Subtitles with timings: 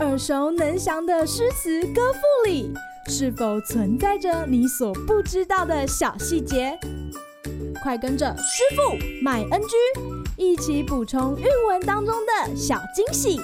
[0.00, 2.72] 耳熟能详的诗词歌赋里，
[3.08, 6.78] 是否存在着你所不知道的小细节？
[7.82, 9.76] 快跟着师傅麦恩居
[10.36, 13.38] 一起补充韵文当中的小惊喜！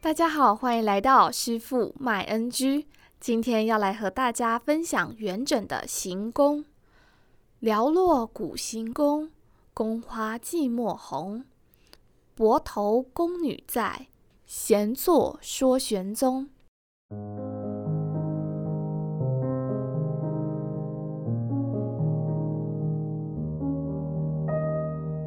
[0.00, 2.86] 大家好，欢迎来到师傅麦恩居。
[3.20, 6.64] 今天要来和大家分享元稹的行宫。
[7.60, 9.30] 寥落古行宫，
[9.74, 11.42] 宫花寂寞红。
[12.36, 14.06] 薄头宫女在，
[14.46, 16.50] 闲坐说玄宗。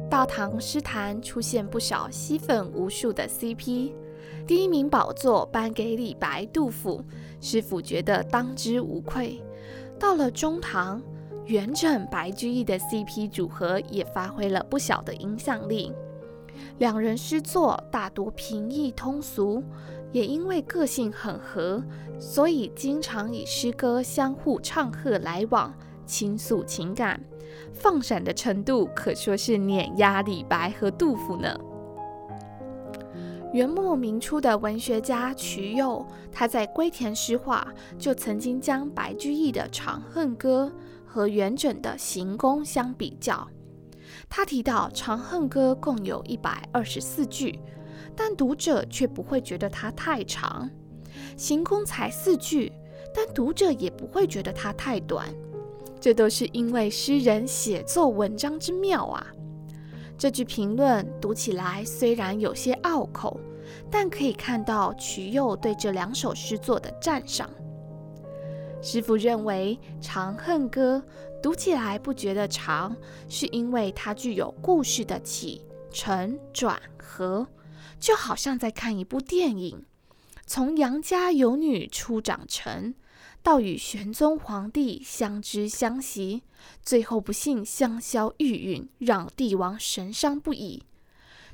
[0.08, 3.92] 大唐诗坛出现不少吸粉无数的 CP，
[4.46, 7.04] 第一名宝座颁给李白、杜甫，
[7.42, 9.38] 师傅觉得当之无愧。
[9.98, 11.02] 到了中唐，
[11.46, 15.92] 元稹、白居易的 CP 组合也发挥了不小的影响力。
[16.78, 19.62] 两人诗作大多平易通俗，
[20.12, 21.82] 也因为个性很合，
[22.18, 25.74] 所以经常以诗歌相互唱和来往，
[26.06, 27.20] 倾诉情感，
[27.72, 31.58] 放闪的程度可说是碾压李白和杜甫呢。
[33.52, 37.66] 元末明初的文学家瞿佑，他在《归田诗话》
[37.98, 40.72] 就曾经将白居易的《长恨歌》
[41.12, 43.46] 和元稹的《行宫》相比较。
[44.30, 47.58] 他提到《长恨歌》共有一百二十四句，
[48.16, 50.66] 但读者却不会觉得它太长；
[51.36, 52.72] 《行宫》才四句，
[53.14, 55.28] 但读者也不会觉得它太短。
[56.00, 59.26] 这都是因为诗人写作文章之妙啊！
[60.16, 63.38] 这句评论读起来虽然有些拗口，
[63.90, 67.50] 但可以看到瞿佑对这两首诗作的赞赏。
[68.82, 71.00] 师傅认为《长恨歌》
[71.40, 72.96] 读起来不觉得长，
[73.28, 77.46] 是因为它具有故事的起承转合，
[78.00, 79.84] 就好像在看一部电影，
[80.46, 82.92] 从杨家有女初长成，
[83.40, 86.42] 到与玄宗皇帝相知相惜，
[86.82, 90.82] 最后不幸香消玉殒，让帝王神伤不已。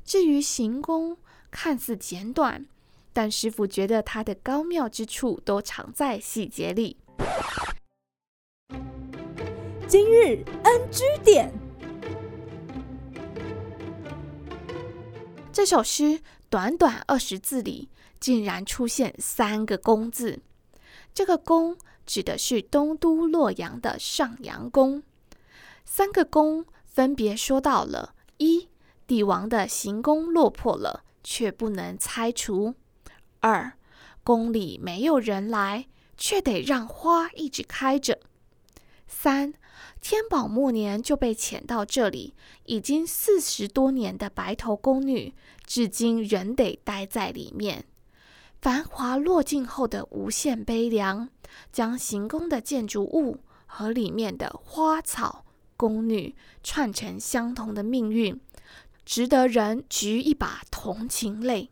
[0.03, 1.15] 至于行宫，
[1.51, 2.65] 看似简短，
[3.13, 6.97] 但师傅觉得它的高妙之处都藏在细节里。
[9.87, 11.51] 今日 NG 点，
[15.51, 20.39] 这首诗短短二十字里，竟然出现三个“宫”字。
[21.13, 21.75] 这个“宫”
[22.05, 25.01] 指的是东都洛阳的上阳宫。
[25.83, 28.69] 三个“宫”分别说到了：一、
[29.07, 32.75] 帝王的行宫落魄了，却不能拆除；
[33.39, 33.73] 二、
[34.23, 35.87] 宫里没有人来。
[36.19, 38.19] 却得让花一直开着。
[39.07, 39.53] 三，
[40.01, 42.35] 天宝末年就被遣到这里，
[42.65, 45.33] 已经四十多年的白头宫女，
[45.65, 47.85] 至今仍得待在里面。
[48.61, 51.29] 繁华落尽后的无限悲凉，
[51.71, 55.45] 将行宫的建筑物和里面的花草、
[55.77, 58.39] 宫女串成相同的命运，
[59.05, 61.71] 值得人掬一把同情泪。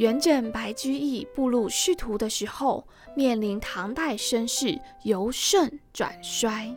[0.00, 6.74] 元稹、白居易步入仕途的时候，面临唐代身世由盛转衰，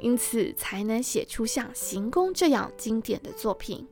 [0.00, 3.86] 因此才能写出像《行宫》这样经典的作品。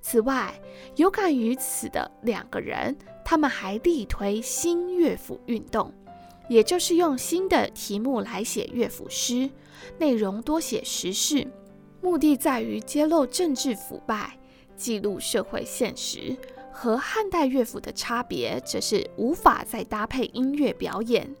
[0.00, 0.58] 此外，
[0.96, 5.92] 有感于此的两个人，他们还力推新乐府运动，
[6.48, 9.50] 也就是用新的题目来写乐府诗，
[9.98, 11.46] 内容多写时事，
[12.00, 14.38] 目的在于揭露政治腐败，
[14.74, 16.34] 记录社会现实。
[16.72, 21.34] 和汉代乐府的差别，则是无法再搭配音乐表演。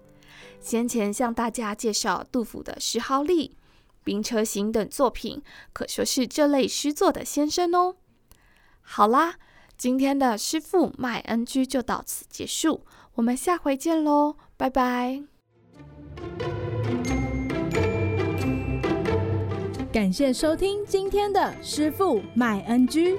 [0.60, 3.26] 先前向大家介绍杜甫的《石壕吏》
[4.04, 5.42] 《兵车行》等作品，
[5.72, 7.96] 可说是这类诗作的先声哦。
[8.82, 9.36] 好啦，
[9.78, 12.84] 今天的师傅麦恩居就到此结束，
[13.14, 15.22] 我们下回见喽，拜拜。
[19.92, 23.18] 感谢收听今天的师傅麦恩居。